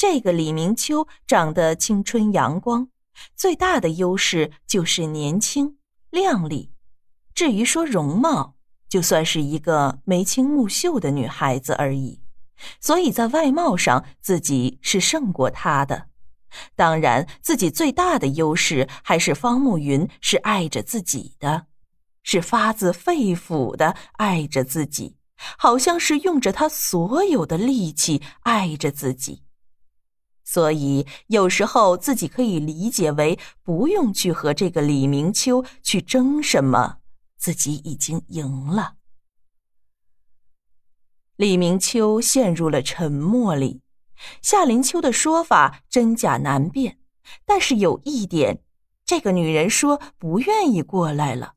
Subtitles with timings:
[0.00, 2.88] 这个李明秋长得青春阳光，
[3.36, 5.76] 最大的优势就是年轻
[6.08, 6.72] 靓丽。
[7.34, 8.54] 至于说容貌，
[8.88, 12.22] 就算是一个眉清目秀的女孩子而已。
[12.80, 16.06] 所以在外貌上，自己是胜过他的。
[16.74, 21.66] 当然，自己最大的优势还是方慕云是爱着自己的，
[22.22, 25.18] 是发自肺腑的爱着自己，
[25.58, 29.42] 好像是用着他所有的力气爱着自己。
[30.52, 36.96] 所以有时候自己可以理解为不用去和这个李明秋去争什么，
[37.36, 38.94] 自己已经赢了。
[41.36, 43.82] 李明秋陷入了沉默里。
[44.42, 46.98] 夏林秋的说法真假难辨，
[47.46, 48.60] 但是有一点，
[49.04, 51.54] 这个女人说不愿意过来了，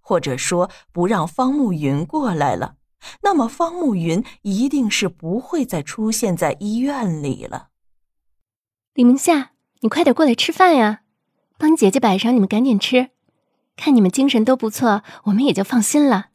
[0.00, 2.76] 或者说不让方慕云过来了，
[3.20, 7.68] 那么方慕云一定是不会再出现在医院里了。
[8.94, 11.00] 李明夏，你快点过来吃饭呀，
[11.58, 13.10] 帮姐姐摆上，你们赶紧吃。
[13.74, 16.28] 看你们精神都不错，我们也就放心了。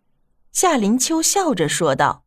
[0.52, 2.26] 夏林秋笑着说道。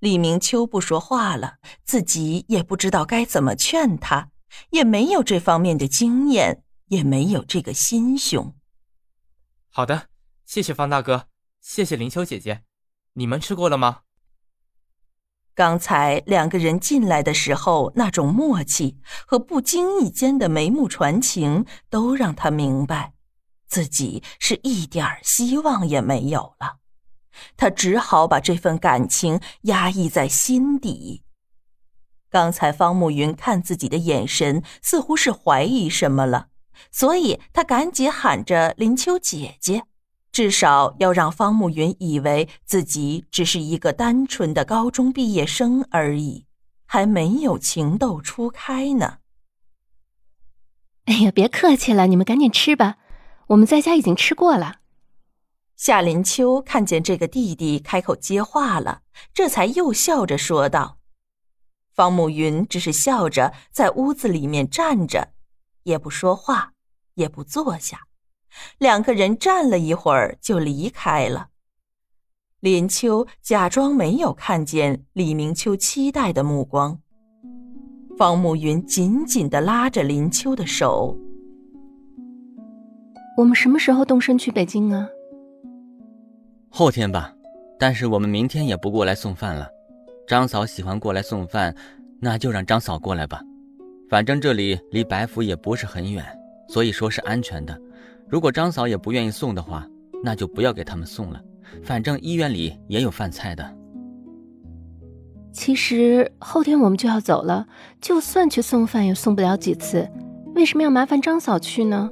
[0.00, 4.30] 李明秋不说话了，自己也不知道该怎么劝他，
[4.70, 8.56] 也没有这方面的经验，也没有这个心胸。
[9.70, 10.08] 好的，
[10.44, 11.28] 谢谢方大哥，
[11.60, 12.64] 谢谢林秋姐姐，
[13.12, 14.00] 你们吃过了吗？
[15.54, 23.12] 刚才两个人进来的时候，那种默契和不经意间的眉目传情，都让他明白，
[23.68, 26.78] 自己是一点希望也没有了。
[27.56, 31.22] 他只好把这份感情压抑在心底。
[32.30, 36.48] 刚才方慕云看自己的眼神似乎是怀疑什么了，
[36.90, 39.84] 所以他赶紧喊着林秋姐姐，
[40.34, 46.46] 至少要让方慕云以为自己只是一个单纯的高中毕业生而已，
[46.86, 49.18] 还没有情窦初开呢。
[51.04, 52.96] 哎呀，别客气了，你们赶紧吃吧，
[53.46, 54.80] 我们在家已经吃过了。
[55.76, 60.98] 夏林秋看见这个弟弟开口接话了，这才又笑着说道
[61.94, 65.32] ：“方慕云只是笑着在屋子里面站着，
[65.84, 66.72] 也不说话，
[67.14, 68.00] 也不坐下。
[68.78, 71.48] 两个人站了一会儿就离开了。
[72.60, 76.98] 林秋假装没有看见李明秋期待的目光。
[78.16, 81.18] 方慕云紧紧的拉着林秋的手
[83.36, 85.08] ：“我们什么时候动身去北京啊？”
[86.70, 87.34] 后天吧，
[87.78, 89.68] 但是我们明天也不过来送饭了。
[90.26, 91.74] 张嫂喜欢过来送饭，
[92.20, 93.42] 那就让张嫂过来吧。
[94.08, 96.24] 反正这里离白府也不是很远，
[96.68, 97.78] 所以说是安全的。
[98.34, 99.86] 如果张嫂也不愿意送的话，
[100.20, 101.40] 那就不要给他们送了。
[101.84, 103.64] 反正医院里也有饭菜的。
[105.52, 107.64] 其实后天我们就要走了，
[108.00, 110.10] 就算去送饭也送不了几次。
[110.56, 112.10] 为什么要麻烦张嫂去呢？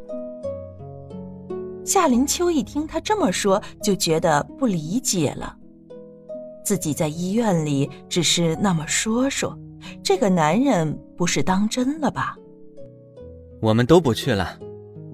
[1.85, 5.57] 夏林秋一听他这么说，就觉得不理解了。
[6.65, 9.59] 自己在医院里只是那么说说，
[10.05, 12.37] 这个男人不是当真了吧？
[13.61, 14.57] 我们都不去了。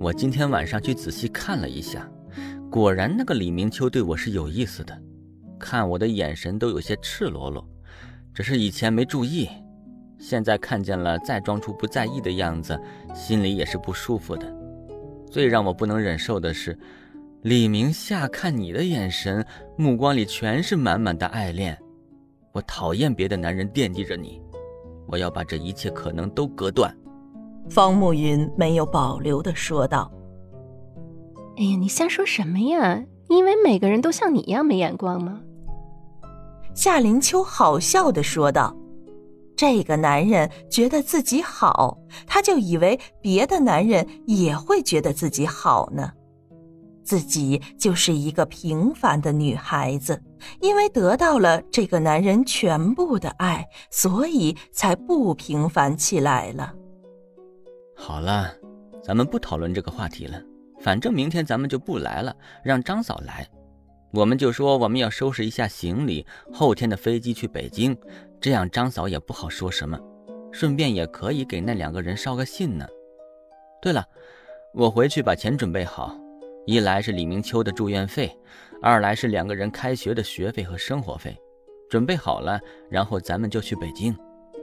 [0.01, 2.09] 我今天晚上去仔细看了一下，
[2.71, 4.97] 果然那个李明秋对我是有意思的，
[5.59, 7.69] 看我的眼神都有些赤裸裸。
[8.33, 9.49] 只是以前没注意，
[10.17, 12.81] 现在看见了，再装出不在意的样子，
[13.13, 14.57] 心里也是不舒服的。
[15.29, 16.79] 最让我不能忍受的是，
[17.43, 19.45] 李明夏看你的眼神，
[19.77, 21.77] 目光里全是满满的爱恋。
[22.53, 24.41] 我讨厌别的男人惦记着你，
[25.09, 26.97] 我要把这一切可能都割断。
[27.71, 30.11] 方慕云没有保留的说道
[31.57, 33.05] ：“哎呀，你瞎说什么呀？
[33.29, 35.41] 你以为每个人都像你一样没眼光吗？”
[36.75, 38.75] 夏林秋好笑的说道。
[39.57, 41.99] 这个男人觉得自己好，
[42.29, 46.13] 他就以为别的男人也会觉得自己好呢。
[47.03, 50.23] 自己就是一个平凡的女孩子，
[50.61, 56.73] 因为得到了这个男人全部的爱，所以才不平凡起来了。
[58.01, 58.55] 好了，
[59.03, 60.41] 咱们不讨论这个话题了。
[60.81, 63.47] 反正明天咱们就不来了，让张嫂来。
[64.13, 67.99] 我们就说我们要收拾一下行李，后天的飞机去北京，
[68.41, 69.99] 这样张嫂也不好说什么，
[70.53, 72.87] 顺便也可以给那两个人捎个信呢。
[73.83, 74.07] 对了，
[74.73, 76.17] 我回去把钱准备好，
[76.67, 78.35] 一来是李明秋的住院费，
[78.81, 81.37] 二来是两个人开学的学费和生活费，
[81.91, 84.17] 准备好了，然后咱们就去北京，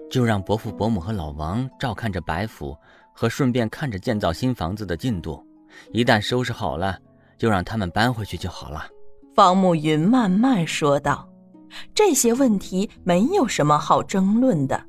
[0.10, 2.76] 就让伯父伯母和老王照看着白府，
[3.18, 5.42] 和顺便看着建造新房子的进度，
[5.94, 7.00] 一旦收拾好了，
[7.38, 8.86] 就让他们搬回去就好了。
[9.34, 11.28] 方慕云慢慢说道
[11.96, 14.86] ：“这些问题没有什么好争论的。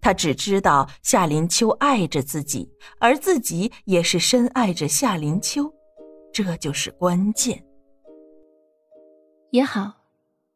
[0.00, 2.68] 他只知道夏林秋爱着自己，
[2.98, 5.72] 而自己也是深爱着夏林秋，
[6.32, 7.64] 这就是关键。
[9.52, 9.92] 也好，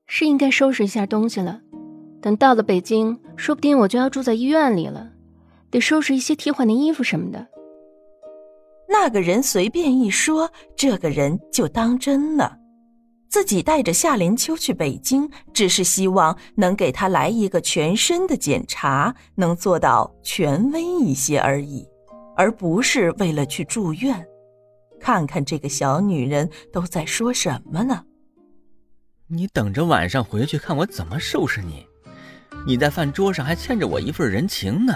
[0.08, 1.60] 是应该收拾一下东西了。
[2.20, 5.12] 等到了北京，说不定我就要住在医院里了，
[5.70, 7.46] 得收拾一些替换的衣服什么的。
[8.88, 12.58] 那个人随便一说，这个人就当真了。
[13.28, 21.86] 自己带着夏林秋去北京，只是希望能给他来一个全身的检查，能做到权威一些而已，
[22.36, 24.24] 而不是为了去住院。
[25.00, 28.04] 看看这个小女人都在说什么呢？
[29.26, 31.84] 你等着晚上回去看我怎么收拾你！
[32.66, 34.94] 你在饭桌上还欠着我一份人情呢。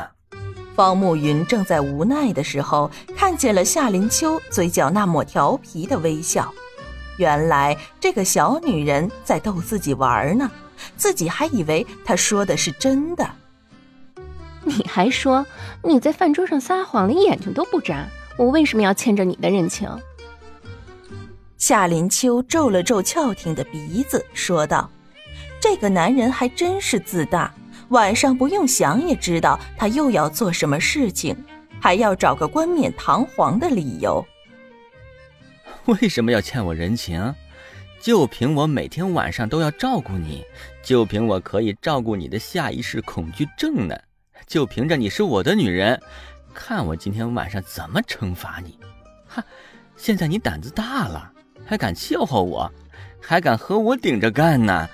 [0.81, 6.51] 方慕云正在无奈的时候，看见了夏林秋嘴角那抹调皮的微笑。
[7.19, 10.51] 原来这个小女人在逗自己玩呢，
[10.97, 13.29] 自己还以为她说的是真的。
[14.65, 15.45] 你还说
[15.85, 18.07] 你在饭桌上撒谎，连眼睛都不眨，
[18.39, 19.87] 我为什么要欠着你的人情？
[21.59, 24.89] 夏林秋皱了皱翘挺的鼻子，说道
[25.61, 27.53] ：“这个男人还真是自大，
[27.91, 31.37] 晚上不用想也知道他又要做什么事情，
[31.81, 34.25] 还要找个冠冕堂皇的理由。”
[35.87, 37.35] 为什么要欠我人情？
[38.01, 40.45] 就凭我每天晚上都要照顾你，
[40.83, 43.97] 就凭我可以照顾你的下意识恐惧症呢？
[44.47, 46.01] 就凭着你是我的女人，
[46.55, 48.79] 看我今天晚上怎么惩罚你！
[49.27, 49.45] 哈，
[49.97, 51.31] 现在你胆子大了，
[51.67, 52.73] 还敢笑话我，
[53.21, 54.89] 还敢和我顶着干呢？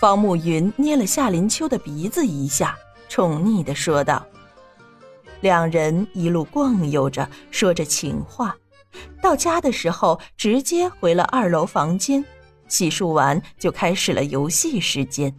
[0.00, 2.74] 方慕云捏了夏林秋的鼻子一下，
[3.10, 4.26] 宠溺的说道。
[5.42, 8.56] 两人一路逛悠着，说着情话。
[9.20, 12.24] 到家的时候，直接回了二楼房间，
[12.66, 15.34] 洗漱完就开始了游戏时间。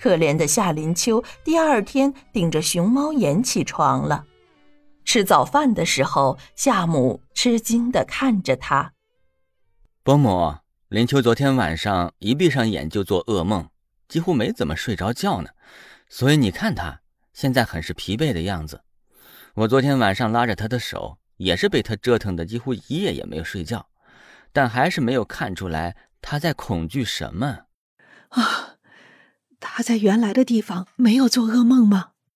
[0.00, 4.24] 可怜的夏林秋第二天顶着熊猫眼起床了。
[5.04, 8.92] 吃早饭的时候，夏母吃惊的看着他
[10.04, 10.54] ：“伯母，
[10.88, 13.68] 林秋昨天晚上一闭上眼就做噩梦，
[14.08, 15.50] 几乎没怎么睡着觉呢，
[16.08, 17.00] 所以你看他
[17.32, 18.82] 现在很是疲惫的样子。
[19.54, 23.88] 我昨天晚上拉着他的手。”也是被他折腾的，几乎一夜也没有睡觉，
[24.52, 27.66] 但还是没有看出来他在恐惧什么。
[28.30, 28.78] 啊，
[29.60, 32.10] 他在原来的地方没有做噩梦吗？